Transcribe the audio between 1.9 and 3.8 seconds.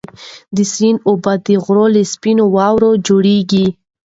له سپینو واورو جوړېږي.